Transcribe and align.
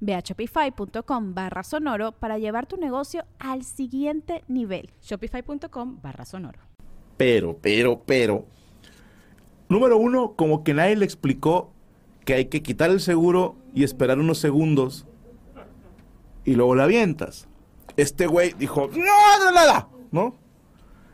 Ve 0.00 0.14
a 0.14 0.20
shopify.com 0.20 1.34
barra 1.34 1.62
sonoro 1.62 2.12
para 2.12 2.38
llevar 2.38 2.66
tu 2.66 2.76
negocio 2.76 3.24
al 3.38 3.64
siguiente 3.64 4.44
nivel. 4.48 4.90
Shopify.com 5.02 6.00
barra 6.02 6.24
sonoro. 6.24 6.60
Pero, 7.16 7.58
pero, 7.60 8.02
pero. 8.04 8.46
Número 9.68 9.98
uno, 9.98 10.34
como 10.34 10.64
que 10.64 10.74
nadie 10.74 10.96
le 10.96 11.04
explicó 11.04 11.72
que 12.24 12.34
hay 12.34 12.44
que 12.46 12.62
quitar 12.62 12.90
el 12.90 13.00
seguro 13.00 13.56
y 13.74 13.84
esperar 13.84 14.18
unos 14.18 14.38
segundos 14.38 15.06
y 16.44 16.54
luego 16.54 16.74
la 16.74 16.84
avientas. 16.84 17.48
Este 17.96 18.26
güey 18.26 18.54
dijo, 18.58 18.88
no, 18.92 19.44
no, 19.44 19.52
nada, 19.52 19.88
¿no? 20.10 20.36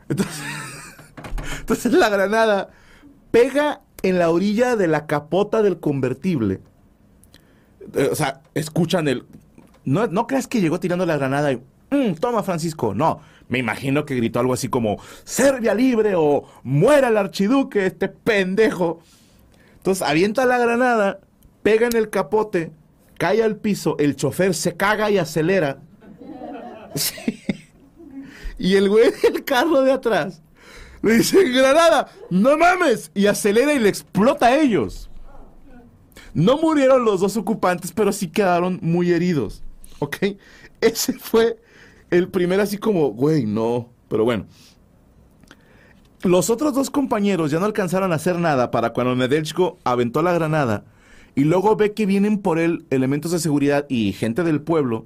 Entonces, 0.07 0.43
entonces 1.59 1.93
la 1.93 2.09
granada 2.09 2.69
pega 3.31 3.81
en 4.03 4.19
la 4.19 4.29
orilla 4.29 4.75
de 4.75 4.87
la 4.87 5.07
capota 5.07 5.61
del 5.61 5.79
convertible 5.79 6.61
o 8.11 8.15
sea, 8.15 8.41
escuchan 8.53 9.07
el... 9.07 9.25
No, 9.83 10.07
no 10.07 10.27
creas 10.27 10.47
que 10.47 10.61
llegó 10.61 10.79
tirando 10.79 11.05
la 11.05 11.17
granada 11.17 11.51
y... 11.51 11.61
Mm, 11.91 12.15
toma, 12.19 12.43
Francisco. 12.43 12.93
No, 12.93 13.21
me 13.47 13.59
imagino 13.59 14.05
que 14.05 14.15
gritó 14.15 14.39
algo 14.39 14.53
así 14.53 14.69
como... 14.69 14.97
Serbia 15.23 15.73
libre 15.73 16.13
o 16.15 16.45
muera 16.63 17.09
el 17.09 17.17
archiduque, 17.17 17.85
este 17.85 18.07
pendejo. 18.07 19.01
Entonces 19.77 20.01
avienta 20.01 20.45
la 20.45 20.57
granada, 20.57 21.19
pega 21.61 21.87
en 21.87 21.95
el 21.95 22.09
capote, 22.09 22.71
cae 23.17 23.43
al 23.43 23.57
piso, 23.57 23.97
el 23.99 24.15
chofer 24.15 24.55
se 24.55 24.75
caga 24.75 25.11
y 25.11 25.17
acelera. 25.17 25.79
Y 28.57 28.75
el 28.75 28.89
güey 28.89 29.11
del 29.21 29.43
carro 29.43 29.81
de 29.81 29.91
atrás 29.91 30.41
le 31.01 31.17
dice, 31.17 31.43
Granada, 31.49 32.07
no 32.29 32.57
mames. 32.57 33.11
Y 33.13 33.27
acelera 33.27 33.73
y 33.73 33.79
le 33.79 33.89
explota 33.89 34.47
a 34.47 34.59
ellos. 34.59 35.09
No 36.35 36.57
murieron 36.57 37.05
los 37.05 37.21
dos 37.21 37.37
ocupantes, 37.37 37.93
pero 37.93 38.11
sí 38.11 38.27
quedaron 38.27 38.77
muy 38.81 39.11
heridos. 39.11 39.63
¿Ok? 39.99 40.17
Ese 40.81 41.13
fue 41.13 41.57
el 42.11 42.27
primer 42.27 42.59
así 42.59 42.77
como, 42.77 43.09
güey, 43.09 43.45
no. 43.45 43.89
Pero 44.09 44.25
bueno. 44.25 44.45
Los 46.21 46.49
otros 46.49 46.73
dos 46.73 46.89
compañeros 46.89 47.51
ya 47.51 47.59
no 47.59 47.65
alcanzaron 47.65 48.11
a 48.11 48.15
hacer 48.15 48.37
nada 48.37 48.69
para 48.69 48.91
cuando 48.91 49.15
Nedelchko 49.15 49.79
aventó 49.83 50.21
la 50.21 50.33
granada 50.33 50.83
y 51.35 51.43
luego 51.43 51.75
ve 51.75 51.93
que 51.93 52.05
vienen 52.05 52.39
por 52.39 52.59
él 52.59 52.85
elementos 52.89 53.31
de 53.31 53.39
seguridad 53.39 53.85
y 53.89 54.11
gente 54.11 54.43
del 54.43 54.61
pueblo 54.61 55.05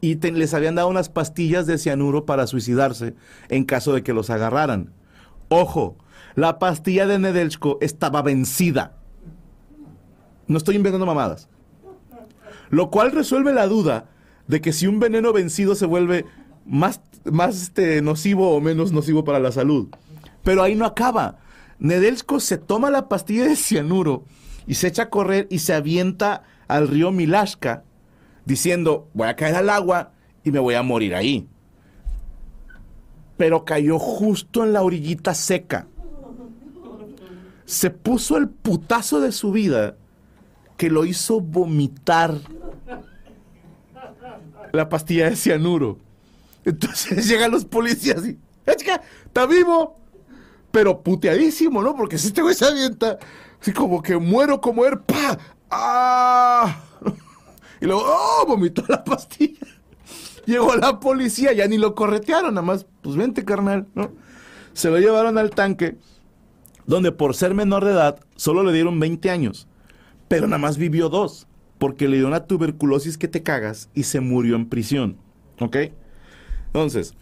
y 0.00 0.16
les 0.16 0.54
habían 0.54 0.74
dado 0.74 0.88
unas 0.88 1.08
pastillas 1.08 1.66
de 1.66 1.78
cianuro 1.78 2.26
para 2.26 2.46
suicidarse 2.46 3.14
en 3.48 3.64
caso 3.64 3.92
de 3.92 4.02
que 4.02 4.12
los 4.12 4.30
agarraran. 4.30 4.92
Ojo, 5.48 5.96
la 6.34 6.58
pastilla 6.58 7.06
de 7.06 7.18
Nedelchko 7.18 7.78
estaba 7.80 8.22
vencida. 8.22 8.95
No 10.48 10.58
estoy 10.58 10.76
inventando 10.76 11.06
mamadas. 11.06 11.48
Lo 12.70 12.90
cual 12.90 13.12
resuelve 13.12 13.52
la 13.52 13.66
duda 13.66 14.08
de 14.46 14.60
que 14.60 14.72
si 14.72 14.86
un 14.86 15.00
veneno 15.00 15.32
vencido 15.32 15.74
se 15.74 15.86
vuelve 15.86 16.24
más, 16.64 17.00
más 17.24 17.62
este, 17.62 18.02
nocivo 18.02 18.54
o 18.54 18.60
menos 18.60 18.92
nocivo 18.92 19.24
para 19.24 19.40
la 19.40 19.52
salud. 19.52 19.88
Pero 20.42 20.62
ahí 20.62 20.74
no 20.74 20.84
acaba. 20.84 21.38
Nedelsko 21.78 22.40
se 22.40 22.58
toma 22.58 22.90
la 22.90 23.08
pastilla 23.08 23.44
de 23.44 23.56
cianuro 23.56 24.24
y 24.66 24.74
se 24.74 24.88
echa 24.88 25.04
a 25.04 25.10
correr 25.10 25.46
y 25.50 25.60
se 25.60 25.74
avienta 25.74 26.44
al 26.68 26.88
río 26.88 27.12
Milashka 27.12 27.84
diciendo, 28.44 29.08
voy 29.14 29.28
a 29.28 29.36
caer 29.36 29.56
al 29.56 29.70
agua 29.70 30.12
y 30.44 30.50
me 30.50 30.58
voy 30.58 30.74
a 30.74 30.82
morir 30.82 31.14
ahí. 31.14 31.48
Pero 33.36 33.64
cayó 33.64 33.98
justo 33.98 34.64
en 34.64 34.72
la 34.72 34.82
orillita 34.82 35.34
seca. 35.34 35.88
Se 37.64 37.90
puso 37.90 38.36
el 38.36 38.48
putazo 38.48 39.20
de 39.20 39.32
su 39.32 39.52
vida 39.52 39.96
que 40.76 40.90
lo 40.90 41.04
hizo 41.04 41.40
vomitar 41.40 42.34
la 44.72 44.88
pastilla 44.88 45.30
de 45.30 45.36
cianuro. 45.36 45.98
Entonces 46.64 47.26
llegan 47.28 47.50
los 47.50 47.64
policías 47.64 48.26
y, 48.26 48.38
está 48.66 49.46
vivo, 49.46 49.96
pero 50.70 51.02
puteadísimo, 51.02 51.82
¿no? 51.82 51.96
Porque 51.96 52.18
si 52.18 52.28
este 52.28 52.42
güey 52.42 52.54
se 52.54 52.66
avienta, 52.66 53.18
así 53.60 53.72
como 53.72 54.02
que 54.02 54.16
muero 54.18 54.60
como 54.60 54.84
él, 54.84 54.98
¡pa! 55.00 55.38
¡Ah! 55.70 56.82
Y 57.78 57.84
luego, 57.84 58.04
¡oh! 58.06 58.46
Vomitó 58.46 58.82
la 58.88 59.04
pastilla. 59.04 59.66
Llegó 60.46 60.74
la 60.76 60.98
policía, 60.98 61.52
ya 61.52 61.68
ni 61.68 61.76
lo 61.76 61.94
corretearon, 61.94 62.54
nada 62.54 62.66
más, 62.66 62.86
pues 63.02 63.16
vente, 63.16 63.44
carnal, 63.44 63.86
¿no? 63.94 64.12
Se 64.72 64.88
lo 64.88 64.98
llevaron 64.98 65.36
al 65.36 65.50
tanque, 65.50 65.98
donde 66.86 67.12
por 67.12 67.34
ser 67.34 67.52
menor 67.52 67.84
de 67.84 67.92
edad, 67.92 68.18
solo 68.34 68.62
le 68.62 68.72
dieron 68.72 68.98
20 68.98 69.30
años 69.30 69.68
pero 70.28 70.46
nada 70.46 70.58
más 70.58 70.78
vivió 70.78 71.08
dos, 71.08 71.46
porque 71.78 72.08
le 72.08 72.18
dio 72.18 72.26
una 72.26 72.46
tuberculosis 72.46 73.18
que 73.18 73.28
te 73.28 73.42
cagas 73.42 73.90
y 73.94 74.04
se 74.04 74.20
murió 74.20 74.56
en 74.56 74.68
prisión. 74.68 75.16
¿Ok? 75.60 75.76
Entonces, 76.66 77.14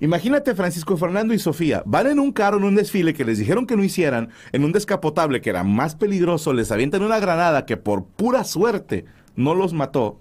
imagínate 0.00 0.54
Francisco 0.54 0.96
Fernando 0.96 1.34
y 1.34 1.38
Sofía, 1.38 1.82
van 1.86 2.08
en 2.08 2.18
un 2.18 2.32
carro 2.32 2.58
en 2.58 2.64
un 2.64 2.74
desfile 2.74 3.14
que 3.14 3.24
les 3.24 3.38
dijeron 3.38 3.66
que 3.66 3.76
no 3.76 3.84
hicieran, 3.84 4.30
en 4.52 4.64
un 4.64 4.72
descapotable 4.72 5.40
que 5.40 5.50
era 5.50 5.62
más 5.62 5.94
peligroso, 5.94 6.52
les 6.52 6.72
avientan 6.72 7.02
una 7.02 7.20
granada 7.20 7.66
que 7.66 7.76
por 7.76 8.04
pura 8.04 8.44
suerte 8.44 9.04
no 9.36 9.54
los 9.54 9.72
mató. 9.72 10.18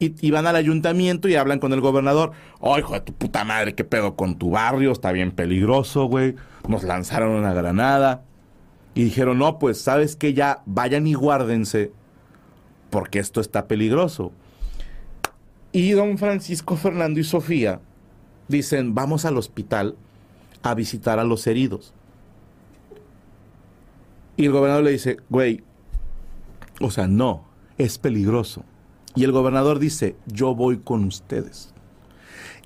Y, 0.00 0.30
van 0.30 0.46
al 0.46 0.54
ayuntamiento 0.54 1.28
y 1.28 1.34
hablan 1.34 1.58
con 1.58 1.72
el 1.72 1.80
gobernador. 1.80 2.30
Oh, 2.60 2.78
hijo 2.78 2.94
de 2.94 3.00
tu 3.00 3.12
puta 3.12 3.42
madre, 3.42 3.74
qué 3.74 3.82
pedo 3.82 4.14
con 4.14 4.38
tu 4.38 4.50
barrio, 4.50 4.92
está 4.92 5.10
bien 5.10 5.32
peligroso, 5.32 6.04
güey. 6.04 6.36
Nos 6.68 6.84
lanzaron 6.84 7.32
una 7.32 7.52
granada. 7.52 8.22
Y 8.94 9.04
dijeron, 9.04 9.38
no, 9.38 9.58
pues 9.58 9.80
sabes 9.80 10.16
que 10.16 10.34
ya 10.34 10.62
vayan 10.66 11.06
y 11.06 11.14
guárdense 11.14 11.92
porque 12.90 13.18
esto 13.18 13.40
está 13.40 13.68
peligroso. 13.68 14.32
Y 15.72 15.92
don 15.92 16.18
Francisco 16.18 16.76
Fernando 16.76 17.20
y 17.20 17.24
Sofía 17.24 17.80
dicen, 18.48 18.94
vamos 18.94 19.24
al 19.24 19.36
hospital 19.36 19.96
a 20.62 20.74
visitar 20.74 21.18
a 21.18 21.24
los 21.24 21.46
heridos. 21.46 21.92
Y 24.36 24.46
el 24.46 24.52
gobernador 24.52 24.84
le 24.84 24.92
dice, 24.92 25.18
güey, 25.28 25.62
o 26.80 26.90
sea, 26.90 27.06
no, 27.06 27.44
es 27.76 27.98
peligroso. 27.98 28.64
Y 29.14 29.24
el 29.24 29.32
gobernador 29.32 29.78
dice, 29.78 30.16
yo 30.26 30.54
voy 30.54 30.78
con 30.78 31.04
ustedes. 31.04 31.74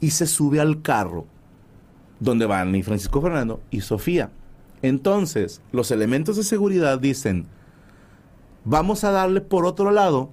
Y 0.01 0.11
se 0.11 0.27
sube 0.27 0.61
al 0.61 0.83
carro 0.83 1.27
donde 2.21 2.47
van 2.47 2.75
y 2.75 2.83
Francisco 2.83 3.21
Fernando 3.21 3.61
y 3.71 3.81
Sofía. 3.81 4.31
Entonces, 4.83 5.63
los 5.71 5.91
elementos 5.93 6.37
de 6.37 6.43
seguridad 6.43 6.99
dicen, 6.99 7.47
vamos 8.65 9.05
a 9.05 9.13
darle 9.13 9.41
por 9.41 9.65
otro 9.65 9.93
lado 9.93 10.31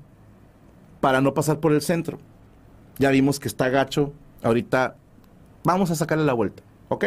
para 0.99 1.21
no 1.21 1.33
pasar 1.33 1.59
por 1.59 1.71
el 1.71 1.81
centro. 1.81 2.19
Ya 2.97 3.11
vimos 3.11 3.39
que 3.39 3.47
está 3.47 3.69
gacho, 3.69 4.11
ahorita 4.43 4.97
vamos 5.63 5.91
a 5.91 5.95
sacarle 5.95 6.25
la 6.25 6.33
vuelta, 6.33 6.63
¿ok? 6.89 7.05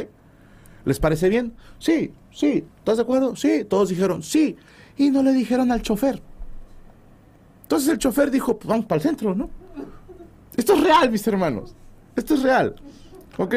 ¿Les 0.84 0.98
parece 0.98 1.28
bien? 1.28 1.52
Sí, 1.78 2.12
sí, 2.30 2.64
¿estás 2.78 2.96
de 2.96 3.02
acuerdo? 3.02 3.36
Sí, 3.36 3.64
todos 3.64 3.88
dijeron 3.88 4.22
sí, 4.22 4.56
y 4.96 5.10
no 5.10 5.22
le 5.22 5.32
dijeron 5.32 5.70
al 5.70 5.82
chofer. 5.82 6.22
Entonces 7.62 7.88
el 7.88 7.98
chofer 7.98 8.30
dijo, 8.30 8.58
pues 8.58 8.68
vamos 8.68 8.86
para 8.86 8.96
el 8.96 9.02
centro, 9.02 9.34
¿no? 9.34 9.50
Esto 10.56 10.74
es 10.74 10.82
real, 10.82 11.10
mis 11.10 11.26
hermanos, 11.26 11.74
esto 12.14 12.34
es 12.34 12.42
real, 12.42 12.76
¿ok? 13.36 13.54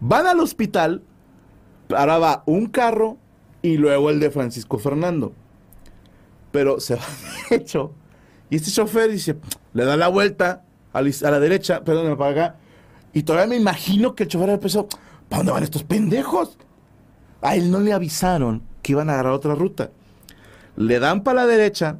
Van 0.00 0.26
al 0.26 0.40
hospital 0.40 1.02
Ahora 1.96 2.18
va 2.18 2.42
un 2.46 2.66
carro 2.66 3.16
y 3.62 3.76
luego 3.76 4.10
el 4.10 4.20
de 4.20 4.30
Francisco 4.30 4.78
Fernando. 4.78 5.32
Pero 6.52 6.80
se 6.80 6.96
va 6.96 7.02
hecho. 7.50 7.92
Y 8.50 8.56
este 8.56 8.70
chofer 8.70 9.10
dice, 9.10 9.36
le 9.74 9.84
da 9.84 9.96
la 9.96 10.08
vuelta 10.08 10.64
a 10.92 11.02
la, 11.02 11.40
derecha, 11.40 11.84
perdón, 11.84 12.16
para 12.16 12.30
acá. 12.30 12.56
Y 13.12 13.22
todavía 13.22 13.48
me 13.48 13.56
imagino 13.56 14.14
que 14.14 14.24
el 14.24 14.28
chofer 14.28 14.50
empezó, 14.50 14.88
¿Para 15.28 15.40
dónde 15.40 15.52
van 15.52 15.62
estos 15.62 15.84
pendejos? 15.84 16.56
A 17.42 17.54
él 17.54 17.70
no 17.70 17.80
le 17.80 17.92
avisaron 17.92 18.62
que 18.82 18.92
iban 18.92 19.10
a 19.10 19.14
agarrar 19.14 19.32
otra 19.32 19.54
ruta. 19.54 19.90
Le 20.76 20.98
dan 20.98 21.22
para 21.22 21.42
la 21.42 21.46
derecha 21.46 21.98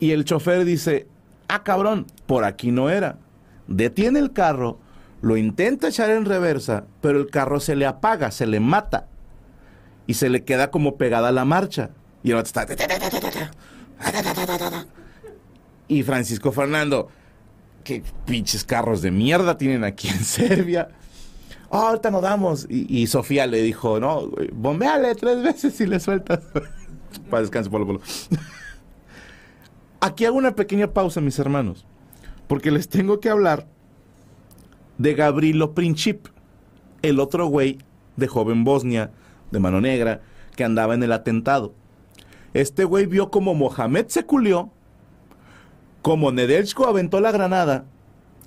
y 0.00 0.12
el 0.12 0.24
chofer 0.24 0.64
dice, 0.64 1.06
ah 1.48 1.62
cabrón, 1.62 2.06
por 2.26 2.44
aquí 2.44 2.70
no 2.72 2.88
era. 2.88 3.18
Detiene 3.66 4.18
el 4.18 4.32
carro, 4.32 4.78
lo 5.24 5.38
intenta 5.38 5.88
echar 5.88 6.10
en 6.10 6.26
reversa, 6.26 6.84
pero 7.00 7.18
el 7.18 7.30
carro 7.30 7.58
se 7.58 7.74
le 7.76 7.86
apaga, 7.86 8.30
se 8.30 8.46
le 8.46 8.60
mata 8.60 9.08
y 10.06 10.14
se 10.14 10.28
le 10.28 10.44
queda 10.44 10.70
como 10.70 10.98
pegada 10.98 11.32
la 11.32 11.46
marcha. 11.46 11.92
Y 12.22 12.32
el 12.32 12.38
está... 12.40 12.66
Y 15.88 16.02
Francisco 16.02 16.52
Fernando, 16.52 17.08
qué 17.84 18.02
pinches 18.26 18.64
carros 18.64 19.00
de 19.00 19.10
mierda 19.10 19.56
tienen 19.56 19.82
aquí 19.82 20.08
en 20.08 20.22
Serbia. 20.22 20.88
Oh, 21.70 21.78
ahorita 21.78 22.10
nos 22.10 22.20
damos. 22.20 22.66
Y, 22.68 23.06
Sofía 23.06 23.46
le 23.46 23.62
dijo, 23.62 23.98
no, 23.98 24.30
bombeale 24.52 25.14
tres 25.14 25.42
veces 25.42 25.80
y 25.80 25.86
le 25.86 26.00
sueltas. 26.00 26.40
Para 27.30 27.40
descanso, 27.40 27.70
Polo 27.70 27.86
Polo. 27.86 28.00
Aquí 30.00 30.26
hago 30.26 30.36
una 30.36 30.54
pequeña 30.54 30.92
pausa, 30.92 31.22
mis 31.22 31.38
hermanos, 31.38 31.86
porque 32.46 32.70
les 32.70 32.90
tengo 32.90 33.20
que 33.20 33.30
hablar 33.30 33.66
de 34.98 35.14
Gabrilo 35.14 35.74
Princip, 35.74 36.26
el 37.02 37.20
otro 37.20 37.46
güey 37.46 37.78
de 38.16 38.28
joven 38.28 38.64
Bosnia, 38.64 39.10
de 39.50 39.58
mano 39.58 39.80
negra, 39.80 40.22
que 40.56 40.64
andaba 40.64 40.94
en 40.94 41.02
el 41.02 41.12
atentado. 41.12 41.74
Este 42.52 42.84
güey 42.84 43.06
vio 43.06 43.30
como 43.30 43.54
Mohamed 43.54 44.06
se 44.08 44.24
culió, 44.24 44.70
como 46.02 46.30
Nedelchko 46.30 46.86
aventó 46.86 47.20
la 47.20 47.32
granada 47.32 47.86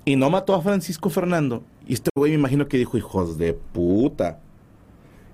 y 0.04 0.16
no 0.16 0.30
mató 0.30 0.54
a 0.54 0.62
Francisco 0.62 1.10
Fernando. 1.10 1.62
Y 1.86 1.94
este 1.94 2.10
güey 2.14 2.32
me 2.32 2.38
imagino 2.38 2.68
que 2.68 2.78
dijo, 2.78 2.96
hijos 2.96 3.36
de 3.36 3.52
puta. 3.52 4.40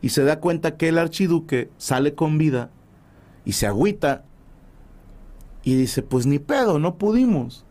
Y 0.02 0.10
se 0.10 0.24
da 0.24 0.40
cuenta 0.40 0.76
que 0.76 0.88
el 0.88 0.98
archiduque 0.98 1.70
sale 1.76 2.14
con 2.14 2.38
vida 2.38 2.70
y 3.44 3.52
se 3.52 3.66
agüita 3.66 4.24
y 5.62 5.76
dice, 5.76 6.02
pues 6.02 6.26
ni 6.26 6.38
pedo, 6.38 6.78
no 6.78 6.96
pudimos. 6.98 7.64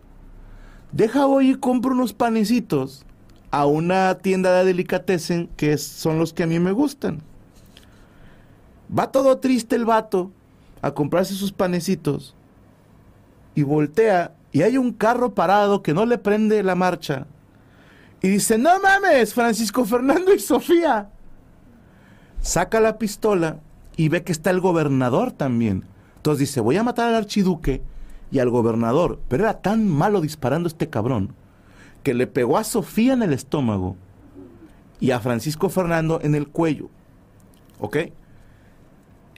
Deja 0.91 1.25
voy 1.25 1.51
y 1.51 1.55
compro 1.55 1.91
unos 1.91 2.13
panecitos 2.13 3.05
a 3.53 3.67
una 3.67 4.15
tienda 4.15 4.51
de 4.51 4.65
delicatessen 4.65 5.47
que 5.55 5.77
son 5.77 6.17
los 6.17 6.33
que 6.33 6.41
a 6.41 6.47
mí 6.47 6.59
me 6.59 6.71
gustan. 6.71 7.21
Va 8.97 9.11
todo 9.11 9.37
triste 9.37 9.75
el 9.75 9.85
vato 9.85 10.31
a 10.81 10.95
comprarse 10.95 11.35
sus 11.35 11.51
panecitos 11.51 12.33
y 13.53 13.61
voltea 13.61 14.33
y 14.51 14.63
hay 14.63 14.79
un 14.79 14.91
carro 14.91 15.35
parado 15.35 15.83
que 15.83 15.93
no 15.93 16.07
le 16.07 16.17
prende 16.17 16.63
la 16.63 16.73
marcha. 16.73 17.27
Y 18.23 18.29
dice, 18.29 18.57
no 18.57 18.71
mames, 18.81 19.35
Francisco 19.35 19.85
Fernando 19.85 20.33
y 20.33 20.39
Sofía. 20.39 21.11
Saca 22.41 22.79
la 22.79 22.97
pistola 22.97 23.59
y 23.95 24.09
ve 24.09 24.23
que 24.23 24.31
está 24.31 24.49
el 24.49 24.61
gobernador 24.61 25.31
también. 25.31 25.83
Entonces 26.15 26.39
dice, 26.49 26.59
voy 26.59 26.77
a 26.77 26.83
matar 26.83 27.09
al 27.09 27.15
archiduque 27.15 27.83
y 28.31 28.39
al 28.39 28.49
gobernador. 28.49 29.19
Pero 29.27 29.43
era 29.43 29.61
tan 29.61 29.87
malo 29.87 30.21
disparando 30.21 30.67
este 30.67 30.89
cabrón 30.89 31.35
que 32.03 32.13
le 32.13 32.27
pegó 32.27 32.57
a 32.57 32.63
Sofía 32.63 33.13
en 33.13 33.23
el 33.23 33.33
estómago 33.33 33.95
y 34.99 35.11
a 35.11 35.19
Francisco 35.19 35.69
Fernando 35.69 36.19
en 36.21 36.35
el 36.35 36.47
cuello. 36.47 36.89
¿Ok? 37.79 37.97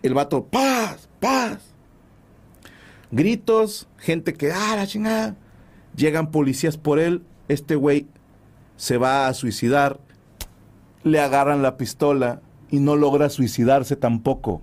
El 0.01 0.13
vato, 0.13 0.45
paz, 0.45 1.09
paz. 1.19 1.73
Gritos, 3.11 3.87
gente 3.97 4.33
que, 4.33 4.51
ah, 4.51 4.75
la 4.75 4.87
chingada. 4.87 5.35
Llegan 5.95 6.31
policías 6.31 6.77
por 6.77 6.99
él. 6.99 7.23
Este 7.47 7.75
güey 7.75 8.07
se 8.77 8.97
va 8.97 9.27
a 9.27 9.33
suicidar. 9.33 9.99
Le 11.03 11.19
agarran 11.19 11.61
la 11.61 11.77
pistola 11.77 12.41
y 12.69 12.79
no 12.79 12.95
logra 12.95 13.29
suicidarse 13.29 13.95
tampoco. 13.95 14.61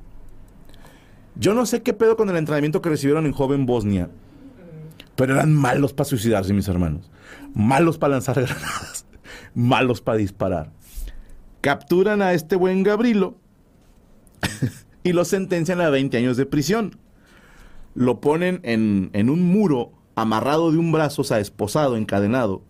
Yo 1.34 1.54
no 1.54 1.66
sé 1.66 1.82
qué 1.82 1.94
pedo 1.94 2.16
con 2.16 2.28
el 2.28 2.36
entrenamiento 2.36 2.82
que 2.82 2.90
recibieron 2.90 3.26
en 3.26 3.32
Joven 3.32 3.64
Bosnia, 3.64 4.10
pero 5.16 5.34
eran 5.34 5.54
malos 5.54 5.92
para 5.92 6.08
suicidarse, 6.08 6.52
mis 6.52 6.68
hermanos. 6.68 7.10
Malos 7.54 7.98
para 7.98 8.12
lanzar 8.12 8.34
granadas. 8.40 9.06
malos 9.54 10.00
para 10.00 10.18
disparar. 10.18 10.70
Capturan 11.60 12.22
a 12.22 12.32
este 12.32 12.56
buen 12.56 12.82
Gabrilo 12.82 13.36
y 15.04 15.12
lo 15.12 15.24
sentencian 15.24 15.80
a 15.80 15.90
20 15.90 16.16
años 16.16 16.36
de 16.36 16.46
prisión. 16.46 16.98
Lo 17.94 18.20
ponen 18.20 18.60
en, 18.62 19.10
en 19.12 19.28
un 19.30 19.42
muro, 19.42 19.92
amarrado 20.14 20.72
de 20.72 20.78
un 20.78 20.92
brazo, 20.92 21.22
o 21.22 21.24
sea, 21.24 21.40
esposado, 21.40 21.96
encadenado. 21.96 22.62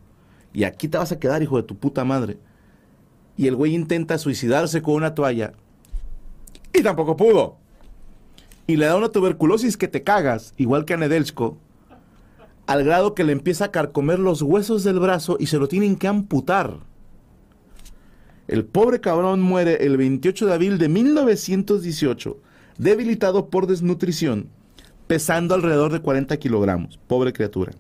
Y 0.53 0.65
aquí 0.65 0.89
te 0.89 0.99
vas 0.99 1.13
a 1.13 1.19
quedar, 1.19 1.43
hijo 1.43 1.57
de 1.57 1.63
tu 1.63 1.77
puta 1.77 2.05
madre. 2.05 2.39
Y 3.37 3.47
el 3.47 3.57
güey 3.57 3.75
intenta 3.75 4.19
suicidarse 4.19 4.83
con 4.83 4.95
una 4.95 5.15
toalla. 5.15 5.53
Y 6.73 6.83
tampoco 6.83 7.17
pudo. 7.17 7.57
Y 8.67 8.77
le 8.77 8.87
da 8.87 8.97
una 8.97 9.09
tuberculosis 9.09 9.77
que 9.77 9.89
te 9.89 10.03
cagas, 10.03 10.55
igual 10.57 10.85
que 10.85 10.95
a 10.95 10.97
Nedelchko, 10.97 11.59
al 12.73 12.85
grado 12.85 13.15
que 13.15 13.23
le 13.23 13.33
empieza 13.33 13.67
a 13.67 13.71
carcomer 13.71 14.19
los 14.19 14.41
huesos 14.41 14.83
del 14.83 14.99
brazo 14.99 15.37
y 15.39 15.47
se 15.47 15.59
lo 15.59 15.69
tienen 15.69 15.95
que 15.95 16.09
amputar. 16.09 16.79
El 18.49 18.65
pobre 18.65 18.99
cabrón 19.03 19.43
muere 19.43 19.85
el 19.85 19.99
28 19.99 20.47
de 20.47 20.55
abril 20.55 20.79
de 20.79 20.89
1918, 20.89 22.39
debilitado 22.79 23.51
por 23.51 23.67
desnutrición, 23.67 24.49
pesando 25.07 25.55
alrededor 25.55 25.93
de 25.93 26.01
40 26.01 26.35
kilogramos. 26.39 26.99
Pobre 27.09 27.35
criatura. 27.35 27.73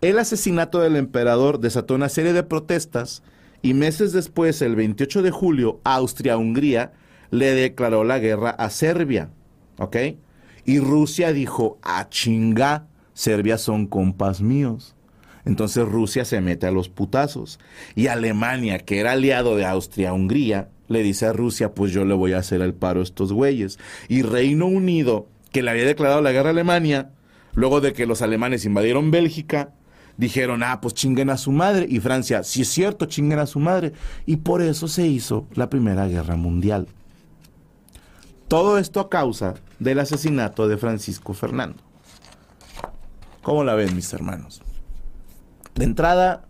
El 0.00 0.20
asesinato 0.20 0.78
del 0.78 0.94
emperador 0.94 1.58
desató 1.58 1.96
una 1.96 2.08
serie 2.08 2.32
de 2.32 2.44
protestas 2.44 3.24
y 3.60 3.74
meses 3.74 4.12
después, 4.12 4.62
el 4.62 4.76
28 4.76 5.20
de 5.22 5.32
julio, 5.32 5.80
Austria-Hungría 5.82 6.92
le 7.32 7.54
declaró 7.54 8.04
la 8.04 8.20
guerra 8.20 8.50
a 8.50 8.70
Serbia. 8.70 9.30
¿Ok? 9.78 9.96
Y 10.64 10.78
Rusia 10.78 11.32
dijo, 11.32 11.78
a 11.82 12.08
chinga, 12.08 12.86
Serbia 13.14 13.58
son 13.58 13.86
compas 13.86 14.42
míos. 14.42 14.94
Entonces 15.44 15.86
Rusia 15.86 16.24
se 16.24 16.40
mete 16.40 16.66
a 16.66 16.70
los 16.70 16.88
putazos. 16.88 17.58
Y 17.94 18.08
Alemania, 18.08 18.78
que 18.78 18.98
era 18.98 19.12
aliado 19.12 19.56
de 19.56 19.66
Austria-Hungría, 19.66 20.68
le 20.88 21.02
dice 21.02 21.26
a 21.26 21.32
Rusia, 21.32 21.72
pues 21.74 21.92
yo 21.92 22.04
le 22.04 22.14
voy 22.14 22.32
a 22.32 22.38
hacer 22.38 22.60
el 22.60 22.74
paro 22.74 23.00
a 23.00 23.04
estos 23.04 23.32
güeyes. 23.32 23.78
Y 24.08 24.22
Reino 24.22 24.66
Unido, 24.66 25.28
que 25.52 25.62
le 25.62 25.70
había 25.70 25.84
declarado 25.84 26.22
la 26.22 26.32
guerra 26.32 26.48
a 26.48 26.52
Alemania, 26.52 27.10
luego 27.54 27.80
de 27.80 27.92
que 27.92 28.06
los 28.06 28.22
alemanes 28.22 28.64
invadieron 28.64 29.10
Bélgica, 29.10 29.72
dijeron, 30.16 30.62
ah, 30.62 30.80
pues 30.80 30.94
chinguen 30.94 31.30
a 31.30 31.36
su 31.36 31.52
madre. 31.52 31.86
Y 31.88 32.00
Francia, 32.00 32.42
si 32.42 32.62
es 32.62 32.68
cierto, 32.68 33.06
chinguen 33.06 33.38
a 33.38 33.46
su 33.46 33.60
madre. 33.60 33.92
Y 34.26 34.36
por 34.36 34.62
eso 34.62 34.88
se 34.88 35.06
hizo 35.06 35.46
la 35.54 35.68
Primera 35.68 36.06
Guerra 36.06 36.36
Mundial. 36.36 36.86
Todo 38.48 38.78
esto 38.78 39.00
a 39.00 39.10
causa 39.10 39.54
del 39.78 39.98
asesinato 39.98 40.68
de 40.68 40.76
Francisco 40.76 41.34
Fernando. 41.34 41.82
¿Cómo 43.44 43.62
la 43.62 43.74
ven, 43.74 43.94
mis 43.94 44.10
hermanos? 44.14 44.62
De 45.74 45.84
entrada, 45.84 46.46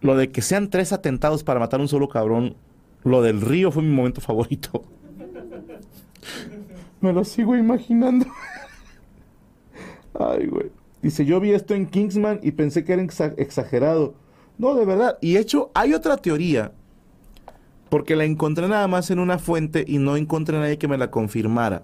lo 0.00 0.16
de 0.16 0.32
que 0.32 0.40
sean 0.40 0.70
tres 0.70 0.94
atentados 0.94 1.44
para 1.44 1.60
matar 1.60 1.80
a 1.80 1.82
un 1.82 1.88
solo 1.88 2.08
cabrón, 2.08 2.56
lo 3.04 3.20
del 3.20 3.42
río 3.42 3.70
fue 3.70 3.82
mi 3.82 3.94
momento 3.94 4.22
favorito. 4.22 4.84
Me 7.02 7.12
lo 7.12 7.24
sigo 7.24 7.54
imaginando. 7.54 8.24
Ay, 10.18 10.46
güey. 10.46 10.72
Dice, 11.02 11.26
yo 11.26 11.40
vi 11.40 11.52
esto 11.52 11.74
en 11.74 11.86
Kingsman 11.86 12.40
y 12.42 12.52
pensé 12.52 12.84
que 12.84 12.94
era 12.94 13.02
exagerado. 13.02 14.14
No, 14.56 14.74
de 14.74 14.86
verdad. 14.86 15.18
Y 15.20 15.36
hecho, 15.36 15.70
hay 15.74 15.92
otra 15.92 16.16
teoría. 16.16 16.72
Porque 17.90 18.16
la 18.16 18.24
encontré 18.24 18.66
nada 18.66 18.88
más 18.88 19.10
en 19.10 19.18
una 19.18 19.38
fuente 19.38 19.84
y 19.86 19.98
no 19.98 20.16
encontré 20.16 20.56
a 20.56 20.60
nadie 20.60 20.78
que 20.78 20.88
me 20.88 20.96
la 20.96 21.10
confirmara. 21.10 21.82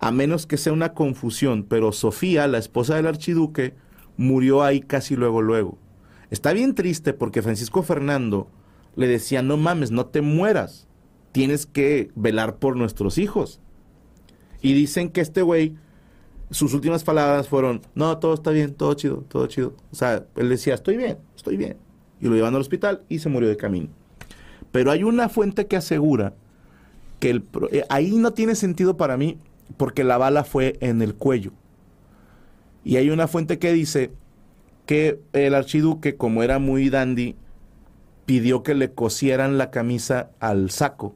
A 0.00 0.10
menos 0.10 0.46
que 0.46 0.56
sea 0.56 0.72
una 0.72 0.94
confusión. 0.94 1.64
Pero 1.68 1.92
Sofía, 1.92 2.48
la 2.48 2.58
esposa 2.58 2.96
del 2.96 3.06
archiduque, 3.06 3.74
murió 4.16 4.62
ahí 4.62 4.80
casi 4.80 5.16
luego, 5.16 5.42
luego. 5.42 5.78
Está 6.30 6.52
bien 6.52 6.74
triste 6.74 7.12
porque 7.12 7.42
Francisco 7.42 7.82
Fernando 7.82 8.48
le 8.96 9.06
decía, 9.06 9.42
no 9.42 9.56
mames, 9.56 9.90
no 9.90 10.06
te 10.06 10.20
mueras. 10.20 10.88
Tienes 11.32 11.66
que 11.66 12.10
velar 12.14 12.56
por 12.56 12.76
nuestros 12.76 13.18
hijos. 13.18 13.60
Y 14.62 14.72
dicen 14.74 15.10
que 15.10 15.20
este 15.20 15.42
güey 15.42 15.76
sus 16.50 16.74
últimas 16.74 17.04
palabras 17.04 17.48
fueron, 17.48 17.80
no, 17.94 18.18
todo 18.18 18.34
está 18.34 18.50
bien, 18.50 18.74
todo 18.74 18.94
chido, 18.94 19.24
todo 19.28 19.46
chido. 19.46 19.74
O 19.92 19.94
sea, 19.94 20.26
él 20.36 20.48
decía, 20.48 20.74
estoy 20.74 20.96
bien, 20.96 21.18
estoy 21.36 21.56
bien. 21.56 21.76
Y 22.20 22.26
lo 22.26 22.34
llevan 22.34 22.54
al 22.54 22.60
hospital 22.60 23.02
y 23.08 23.20
se 23.20 23.28
murió 23.28 23.48
de 23.48 23.56
camino. 23.56 23.88
Pero 24.72 24.90
hay 24.90 25.04
una 25.04 25.28
fuente 25.28 25.66
que 25.66 25.76
asegura 25.76 26.34
que 27.18 27.30
el, 27.30 27.44
eh, 27.70 27.84
ahí 27.88 28.16
no 28.16 28.32
tiene 28.32 28.54
sentido 28.54 28.96
para 28.96 29.16
mí 29.16 29.38
porque 29.76 30.04
la 30.04 30.18
bala 30.18 30.44
fue 30.44 30.76
en 30.80 31.02
el 31.02 31.14
cuello. 31.14 31.52
Y 32.84 32.96
hay 32.96 33.10
una 33.10 33.28
fuente 33.28 33.58
que 33.58 33.72
dice 33.72 34.12
que 34.86 35.20
el 35.32 35.54
archiduque, 35.54 36.16
como 36.16 36.42
era 36.42 36.58
muy 36.58 36.88
dandy, 36.90 37.36
pidió 38.26 38.62
que 38.62 38.74
le 38.74 38.92
cosieran 38.92 39.58
la 39.58 39.70
camisa 39.70 40.30
al 40.40 40.70
saco 40.70 41.14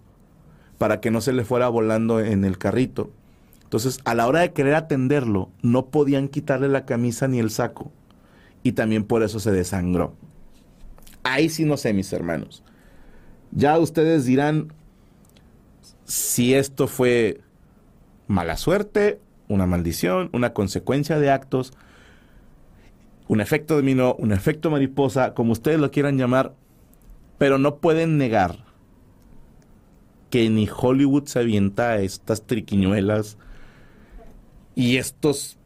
para 0.78 1.00
que 1.00 1.11
no 1.11 1.20
se 1.20 1.32
le 1.32 1.44
fuera 1.44 1.68
volando 1.68 2.20
en 2.20 2.44
el 2.44 2.58
carrito. 2.58 3.11
Entonces, 3.62 3.99
a 4.04 4.14
la 4.14 4.26
hora 4.26 4.40
de 4.40 4.52
querer 4.52 4.75
atenderlo, 4.75 5.50
no 5.62 5.87
podían 5.87 6.28
quitarle 6.28 6.68
la 6.68 6.84
camisa 6.84 7.26
ni 7.28 7.38
el 7.38 7.50
saco. 7.50 7.90
Y 8.62 8.73
también 8.73 9.04
por 9.04 9.23
eso 9.23 9.40
se 9.40 9.50
desangró. 9.50 10.14
Ahí 11.23 11.49
sí 11.49 11.64
no 11.64 11.76
sé, 11.76 11.92
mis 11.92 12.12
hermanos. 12.12 12.62
Ya 13.50 13.78
ustedes 13.78 14.25
dirán 14.25 14.73
si 16.04 16.54
esto 16.54 16.87
fue 16.87 17.40
mala 18.26 18.57
suerte, 18.57 19.21
una 19.49 19.66
maldición, 19.66 20.31
una 20.33 20.52
consecuencia 20.52 21.19
de 21.19 21.31
actos, 21.31 21.73
un 23.28 23.40
efecto 23.40 23.76
dominó, 23.76 24.14
un 24.14 24.33
efecto 24.33 24.71
mariposa, 24.71 25.35
como 25.35 25.52
ustedes 25.52 25.78
lo 25.78 25.90
quieran 25.90 26.19
llamar, 26.19 26.54
pero 27.38 27.59
no 27.59 27.76
pueden 27.76 28.19
negar 28.19 28.64
que 30.31 30.49
ni 30.50 30.69
Hollywood 30.69 31.26
se 31.26 31.38
avienta 31.38 31.99
estas 31.99 32.43
triquiñuelas 32.43 33.38
y 34.75 34.97
estos, 34.97 35.59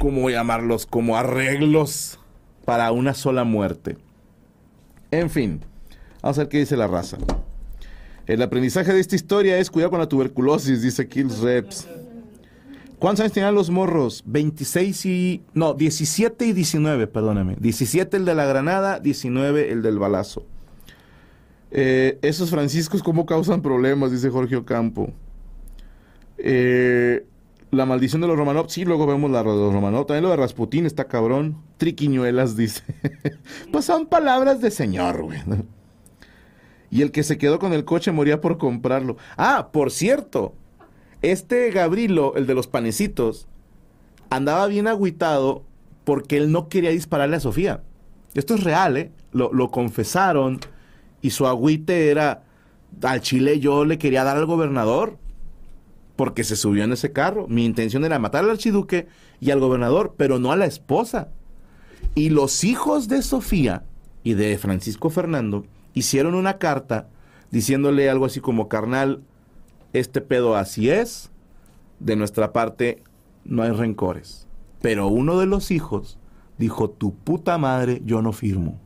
¿cómo 0.00 0.30
llamarlos? 0.30 0.86
Como 0.86 1.16
arreglos 1.16 2.20
para 2.64 2.92
una 2.92 3.14
sola 3.14 3.44
muerte. 3.44 3.96
En 5.10 5.30
fin, 5.30 5.60
vamos 6.22 6.38
a 6.38 6.42
ver 6.42 6.48
qué 6.48 6.58
dice 6.58 6.76
la 6.76 6.86
raza. 6.86 7.18
El 8.26 8.42
aprendizaje 8.42 8.92
de 8.92 9.00
esta 9.00 9.14
historia 9.14 9.58
es 9.58 9.70
cuidado 9.70 9.90
con 9.90 10.00
la 10.00 10.08
tuberculosis, 10.08 10.82
dice 10.82 11.08
Kills 11.08 11.38
Reps. 11.38 11.86
¿Cuántos 12.98 13.20
años 13.20 13.32
tenían 13.32 13.54
los 13.54 13.70
morros? 13.70 14.24
26 14.26 15.06
y... 15.06 15.42
No, 15.54 15.74
17 15.74 16.46
y 16.46 16.52
19, 16.52 17.06
perdóname. 17.06 17.56
17 17.60 18.16
el 18.16 18.24
de 18.24 18.34
la 18.34 18.46
granada, 18.46 18.98
19 18.98 19.70
el 19.70 19.82
del 19.82 19.98
balazo. 19.98 20.44
Eh, 21.70 22.18
esos 22.22 22.50
franciscos, 22.50 23.02
¿cómo 23.02 23.26
causan 23.26 23.62
problemas? 23.62 24.10
Dice 24.10 24.30
Jorge 24.30 24.56
Ocampo. 24.56 25.12
Eh, 26.38 27.26
la 27.70 27.86
maldición 27.86 28.22
de 28.22 28.28
los 28.28 28.36
Romanov. 28.36 28.70
Sí, 28.70 28.84
luego 28.84 29.06
vemos 29.06 29.30
la 29.30 29.40
de 29.40 29.44
los 29.44 29.72
Romanov. 29.72 30.06
También 30.06 30.24
lo 30.24 30.30
de 30.30 30.36
Rasputín 30.36 30.86
está 30.86 31.04
cabrón. 31.04 31.58
Triquiñuelas, 31.76 32.56
dice. 32.56 32.82
pues 33.72 33.84
son 33.84 34.06
palabras 34.06 34.60
de 34.60 34.70
señor, 34.70 35.22
güey. 35.22 35.38
Y 36.90 37.02
el 37.02 37.10
que 37.10 37.22
se 37.22 37.38
quedó 37.38 37.58
con 37.58 37.72
el 37.72 37.84
coche 37.84 38.12
moría 38.12 38.40
por 38.40 38.58
comprarlo. 38.58 39.16
Ah, 39.36 39.70
por 39.72 39.90
cierto. 39.90 40.54
Este 41.22 41.70
Gabrilo, 41.70 42.36
el 42.36 42.46
de 42.46 42.54
los 42.54 42.66
panecitos, 42.66 43.48
andaba 44.30 44.66
bien 44.66 44.86
agüitado 44.86 45.64
porque 46.04 46.36
él 46.36 46.52
no 46.52 46.68
quería 46.68 46.90
dispararle 46.90 47.36
a 47.36 47.40
Sofía. 47.40 47.82
Esto 48.34 48.54
es 48.54 48.62
real, 48.62 48.96
¿eh? 48.96 49.12
Lo, 49.32 49.52
lo 49.52 49.70
confesaron 49.70 50.60
y 51.22 51.30
su 51.30 51.46
agüite 51.46 52.10
era, 52.10 52.44
al 53.02 53.20
Chile 53.20 53.58
yo 53.58 53.84
le 53.84 53.98
quería 53.98 54.24
dar 54.24 54.36
al 54.36 54.46
gobernador 54.46 55.18
porque 56.16 56.44
se 56.44 56.56
subió 56.56 56.84
en 56.84 56.92
ese 56.92 57.12
carro. 57.12 57.46
Mi 57.48 57.64
intención 57.64 58.04
era 58.04 58.18
matar 58.18 58.44
al 58.44 58.50
archiduque 58.50 59.08
y 59.40 59.50
al 59.50 59.60
gobernador, 59.60 60.14
pero 60.16 60.38
no 60.38 60.52
a 60.52 60.56
la 60.56 60.66
esposa. 60.66 61.28
Y 62.14 62.30
los 62.30 62.64
hijos 62.64 63.08
de 63.08 63.22
Sofía 63.22 63.84
y 64.22 64.34
de 64.34 64.56
Francisco 64.58 65.10
Fernando 65.10 65.66
hicieron 65.96 66.34
una 66.34 66.58
carta 66.58 67.08
diciéndole 67.50 68.10
algo 68.10 68.26
así 68.26 68.40
como, 68.40 68.68
carnal, 68.68 69.22
este 69.94 70.20
pedo 70.20 70.54
así 70.54 70.90
es, 70.90 71.30
de 72.00 72.16
nuestra 72.16 72.52
parte 72.52 73.02
no 73.44 73.62
hay 73.62 73.70
rencores. 73.70 74.46
Pero 74.82 75.08
uno 75.08 75.38
de 75.38 75.46
los 75.46 75.70
hijos 75.70 76.18
dijo, 76.58 76.90
tu 76.90 77.14
puta 77.14 77.56
madre, 77.56 78.02
yo 78.04 78.20
no 78.20 78.32
firmo. 78.32 78.78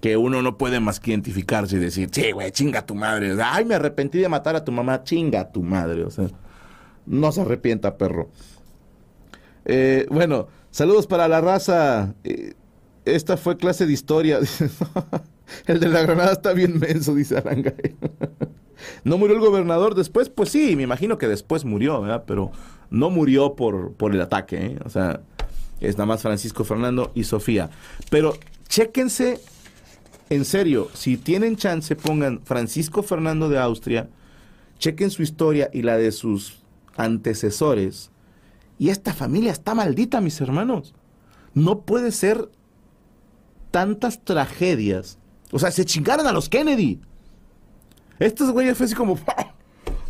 Que 0.00 0.16
uno 0.16 0.40
no 0.40 0.56
puede 0.56 0.80
más 0.80 0.98
que 0.98 1.10
identificarse 1.10 1.76
y 1.76 1.80
decir, 1.80 2.08
sí, 2.10 2.32
güey, 2.32 2.50
chinga 2.50 2.86
tu 2.86 2.94
madre. 2.94 3.36
Ay, 3.44 3.66
me 3.66 3.74
arrepentí 3.74 4.18
de 4.18 4.30
matar 4.30 4.56
a 4.56 4.64
tu 4.64 4.72
mamá, 4.72 5.04
chinga 5.04 5.52
tu 5.52 5.62
madre. 5.62 6.04
O 6.04 6.10
sea, 6.10 6.28
no 7.04 7.30
se 7.32 7.42
arrepienta, 7.42 7.98
perro. 7.98 8.30
Eh, 9.66 10.06
bueno, 10.10 10.48
saludos 10.70 11.06
para 11.06 11.28
la 11.28 11.42
raza. 11.42 12.14
Eh, 12.24 12.54
esta 13.04 13.36
fue 13.36 13.56
clase 13.56 13.86
de 13.86 13.92
historia. 13.92 14.38
el 15.66 15.80
de 15.80 15.88
la 15.88 16.02
granada 16.02 16.32
está 16.32 16.52
bien 16.52 16.78
menso, 16.78 17.14
dice 17.14 17.38
Arangay. 17.38 17.96
¿No 19.04 19.18
murió 19.18 19.36
el 19.36 19.40
gobernador 19.40 19.94
después? 19.94 20.28
Pues 20.28 20.48
sí, 20.50 20.76
me 20.76 20.82
imagino 20.82 21.18
que 21.18 21.28
después 21.28 21.64
murió, 21.64 22.00
¿verdad? 22.00 22.24
Pero 22.26 22.50
no 22.90 23.10
murió 23.10 23.54
por, 23.54 23.92
por 23.92 24.14
el 24.14 24.20
ataque, 24.20 24.66
¿eh? 24.66 24.78
O 24.84 24.90
sea, 24.90 25.20
es 25.80 25.96
nada 25.96 26.06
más 26.06 26.22
Francisco 26.22 26.64
Fernando 26.64 27.12
y 27.14 27.24
Sofía. 27.24 27.70
Pero 28.10 28.36
chéquense, 28.68 29.40
en 30.30 30.44
serio, 30.44 30.88
si 30.94 31.16
tienen 31.16 31.56
chance, 31.56 31.94
pongan 31.96 32.40
Francisco 32.44 33.02
Fernando 33.02 33.48
de 33.48 33.58
Austria, 33.58 34.08
chequen 34.78 35.10
su 35.10 35.22
historia 35.22 35.70
y 35.72 35.82
la 35.82 35.96
de 35.96 36.12
sus 36.12 36.62
antecesores. 36.96 38.10
Y 38.78 38.90
esta 38.90 39.12
familia 39.12 39.52
está 39.52 39.74
maldita, 39.74 40.20
mis 40.20 40.40
hermanos. 40.40 40.94
No 41.54 41.80
puede 41.80 42.12
ser 42.12 42.48
tantas 43.72 44.22
tragedias. 44.22 45.18
O 45.50 45.58
sea, 45.58 45.72
se 45.72 45.84
chingaron 45.84 46.28
a 46.28 46.32
los 46.32 46.48
Kennedy. 46.48 47.00
Estos 48.20 48.52
güeyes 48.52 48.78
fue 48.78 48.86
así 48.86 48.94
como, 48.94 49.18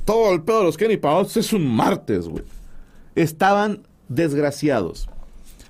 todo 0.04 0.35
el 0.35 0.42
pedo 0.42 0.59
de 0.59 0.64
los 0.64 0.76
Kennedy 0.76 0.99
para 0.99 1.23
es 1.23 1.52
un 1.54 1.75
martes, 1.75 2.28
güey. 2.28 2.45
Estaban 3.14 3.87
desgraciados. 4.09 5.09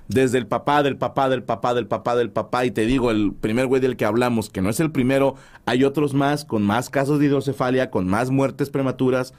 Desde 0.09 0.37
el 0.37 0.47
papá, 0.47 0.83
del 0.83 0.97
papá, 0.97 1.29
del 1.29 1.43
papá, 1.43 1.73
del 1.73 1.87
papá, 1.87 2.15
del 2.15 2.29
papá. 2.29 2.65
Y 2.65 2.71
te 2.71 2.85
digo, 2.85 3.09
el 3.09 3.33
primer 3.33 3.67
güey 3.67 3.81
del 3.81 3.95
que 3.95 4.05
hablamos, 4.05 4.49
que 4.49 4.61
no 4.61 4.69
es 4.69 4.81
el 4.81 4.91
primero, 4.91 5.35
hay 5.65 5.85
otros 5.85 6.13
más, 6.13 6.43
con 6.43 6.63
más 6.63 6.89
casos 6.89 7.19
de 7.19 7.27
hidrocefalia, 7.27 7.89
con 7.89 8.07
más 8.07 8.29
muertes 8.29 8.69
prematuras, 8.69 9.33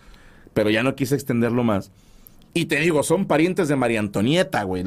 pero 0.54 0.70
ya 0.70 0.82
no 0.82 0.94
quise 0.94 1.14
extenderlo 1.14 1.64
más. 1.64 1.90
Y 2.54 2.66
te 2.66 2.76
digo, 2.76 3.02
son 3.02 3.26
parientes 3.26 3.66
de 3.66 3.74
María 3.74 3.98
Antonieta, 3.98 4.62
güey, 4.62 4.84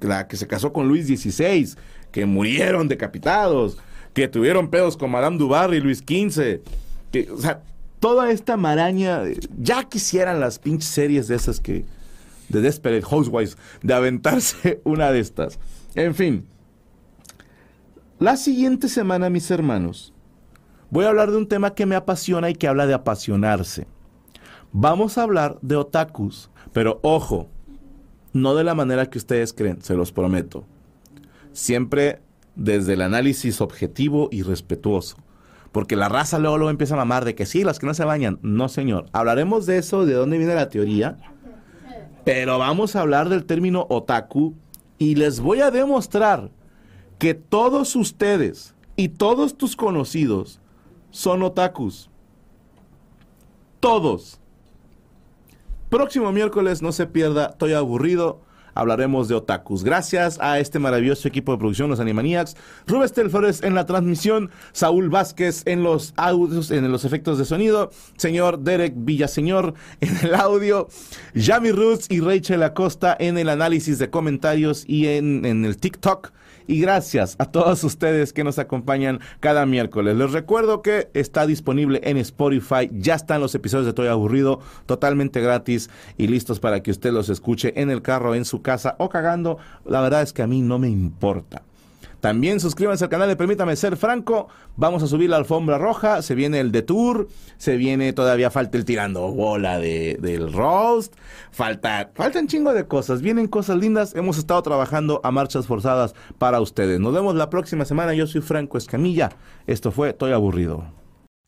la 0.00 0.26
que 0.26 0.36
se 0.36 0.48
casó 0.48 0.72
con 0.72 0.88
Luis 0.88 1.06
XVI, 1.06 1.76
que 2.10 2.26
murieron 2.26 2.88
decapitados, 2.88 3.78
que 4.12 4.26
tuvieron 4.26 4.70
pedos 4.70 4.96
con 4.96 5.12
Madame 5.12 5.38
Dubarry 5.38 5.76
y 5.76 5.80
Luis 5.80 5.98
XV. 5.98 6.60
Que, 7.12 7.30
o 7.30 7.38
sea, 7.38 7.62
toda 8.00 8.32
esta 8.32 8.56
maraña, 8.56 9.22
ya 9.56 9.84
quisieran 9.84 10.40
las 10.40 10.58
pinches 10.58 10.90
series 10.90 11.28
de 11.28 11.36
esas 11.36 11.60
que, 11.60 11.84
de 12.48 12.60
Desperate 12.60 13.06
Housewives, 13.06 13.56
de 13.82 13.94
aventarse 13.94 14.80
una 14.84 15.12
de 15.12 15.20
estas. 15.20 15.60
En 15.94 16.14
fin, 16.16 16.44
la 18.18 18.36
siguiente 18.36 18.88
semana, 18.88 19.30
mis 19.30 19.50
hermanos, 19.50 20.12
voy 20.90 21.04
a 21.04 21.08
hablar 21.08 21.30
de 21.30 21.36
un 21.36 21.48
tema 21.48 21.74
que 21.74 21.86
me 21.86 21.94
apasiona 21.94 22.50
y 22.50 22.54
que 22.54 22.68
habla 22.68 22.86
de 22.86 22.94
apasionarse. 22.94 23.86
Vamos 24.72 25.18
a 25.18 25.22
hablar 25.22 25.58
de 25.62 25.76
otakus, 25.76 26.50
pero 26.72 27.00
ojo, 27.02 27.48
no 28.32 28.54
de 28.54 28.64
la 28.64 28.74
manera 28.74 29.10
que 29.10 29.18
ustedes 29.18 29.52
creen, 29.52 29.82
se 29.82 29.94
los 29.94 30.12
prometo. 30.12 30.64
Siempre 31.52 32.22
desde 32.54 32.92
el 32.92 33.02
análisis 33.02 33.60
objetivo 33.60 34.28
y 34.30 34.42
respetuoso. 34.42 35.16
Porque 35.72 35.96
la 35.96 36.08
raza 36.08 36.38
luego, 36.38 36.58
luego 36.58 36.70
empieza 36.70 36.94
a 36.94 36.98
mamar 36.98 37.24
de 37.24 37.34
que 37.34 37.46
sí, 37.46 37.64
las 37.64 37.78
que 37.78 37.86
no 37.86 37.94
se 37.94 38.04
bañan. 38.04 38.38
No, 38.42 38.68
señor. 38.68 39.06
Hablaremos 39.12 39.66
de 39.66 39.78
eso, 39.78 40.04
de 40.04 40.14
dónde 40.14 40.38
viene 40.38 40.54
la 40.54 40.68
teoría. 40.68 41.16
Pero 42.24 42.58
vamos 42.58 42.96
a 42.96 43.00
hablar 43.00 43.28
del 43.28 43.44
término 43.44 43.86
otaku 43.88 44.54
y 44.98 45.14
les 45.14 45.40
voy 45.40 45.60
a 45.60 45.70
demostrar 45.70 46.50
que 47.18 47.34
todos 47.34 47.96
ustedes 47.96 48.74
y 48.96 49.10
todos 49.10 49.56
tus 49.56 49.76
conocidos 49.76 50.60
son 51.10 51.42
otakus. 51.42 52.10
Todos. 53.78 54.40
Próximo 55.90 56.30
miércoles, 56.30 56.82
no 56.82 56.92
se 56.92 57.08
pierda, 57.08 57.46
estoy 57.46 57.72
aburrido. 57.72 58.40
Hablaremos 58.74 59.26
de 59.26 59.34
otakus. 59.34 59.82
Gracias 59.82 60.38
a 60.40 60.60
este 60.60 60.78
maravilloso 60.78 61.26
equipo 61.26 61.50
de 61.50 61.58
producción, 61.58 61.90
los 61.90 61.98
Animaniacs. 61.98 62.56
Rubén 62.86 63.28
Flores 63.28 63.60
en 63.64 63.74
la 63.74 63.86
transmisión. 63.86 64.50
Saúl 64.70 65.08
Vázquez 65.08 65.62
en 65.66 65.82
los 65.82 66.14
audios, 66.16 66.70
en 66.70 66.90
los 66.92 67.04
efectos 67.04 67.38
de 67.38 67.44
sonido. 67.44 67.90
Señor 68.16 68.60
Derek 68.60 68.94
Villaseñor 68.96 69.74
en 70.00 70.16
el 70.22 70.36
audio. 70.36 70.86
Yami 71.34 71.72
Roots 71.72 72.06
y 72.08 72.20
Rachel 72.20 72.62
Acosta 72.62 73.16
en 73.18 73.36
el 73.36 73.48
análisis 73.48 73.98
de 73.98 74.10
comentarios 74.10 74.84
y 74.86 75.08
en, 75.08 75.44
en 75.44 75.64
el 75.64 75.76
TikTok. 75.76 76.30
Y 76.70 76.80
gracias 76.80 77.34
a 77.40 77.46
todos 77.46 77.82
ustedes 77.82 78.32
que 78.32 78.44
nos 78.44 78.60
acompañan 78.60 79.18
cada 79.40 79.66
miércoles. 79.66 80.14
Les 80.14 80.30
recuerdo 80.30 80.82
que 80.82 81.10
está 81.14 81.44
disponible 81.44 82.00
en 82.04 82.16
Spotify. 82.16 82.88
Ya 82.92 83.16
están 83.16 83.40
los 83.40 83.56
episodios 83.56 83.86
de 83.86 83.88
Estoy 83.88 84.06
Aburrido 84.06 84.60
totalmente 84.86 85.40
gratis 85.40 85.90
y 86.16 86.28
listos 86.28 86.60
para 86.60 86.80
que 86.80 86.92
usted 86.92 87.12
los 87.12 87.28
escuche 87.28 87.72
en 87.74 87.90
el 87.90 88.02
carro, 88.02 88.36
en 88.36 88.44
su 88.44 88.62
casa 88.62 88.94
o 89.00 89.08
cagando. 89.08 89.58
La 89.84 90.00
verdad 90.00 90.22
es 90.22 90.32
que 90.32 90.42
a 90.42 90.46
mí 90.46 90.62
no 90.62 90.78
me 90.78 90.88
importa. 90.88 91.64
También 92.20 92.60
suscríbanse 92.60 93.04
al 93.04 93.10
canal 93.10 93.28
de 93.28 93.36
Permítame 93.36 93.76
Ser 93.76 93.96
Franco. 93.96 94.48
Vamos 94.76 95.02
a 95.02 95.06
subir 95.06 95.30
la 95.30 95.36
alfombra 95.36 95.78
roja. 95.78 96.22
Se 96.22 96.34
viene 96.34 96.60
el 96.60 96.70
de 96.70 96.82
Tour. 96.82 97.28
Se 97.56 97.76
viene, 97.76 98.12
todavía 98.12 98.50
falta 98.50 98.76
el 98.76 98.84
tirando 98.84 99.32
bola 99.32 99.78
de, 99.78 100.18
del 100.20 100.52
roast. 100.52 101.14
Falta, 101.50 102.10
faltan 102.14 102.46
chingo 102.46 102.74
de 102.74 102.86
cosas. 102.86 103.22
Vienen 103.22 103.48
cosas 103.48 103.78
lindas. 103.78 104.14
Hemos 104.14 104.38
estado 104.38 104.62
trabajando 104.62 105.20
a 105.24 105.30
marchas 105.30 105.66
forzadas 105.66 106.14
para 106.38 106.60
ustedes. 106.60 107.00
Nos 107.00 107.14
vemos 107.14 107.34
la 107.34 107.48
próxima 107.48 107.84
semana. 107.84 108.14
Yo 108.14 108.26
soy 108.26 108.42
Franco 108.42 108.76
Escamilla. 108.76 109.30
Esto 109.66 109.90
fue 109.90 110.10
Estoy 110.10 110.32
aburrido. 110.32 110.99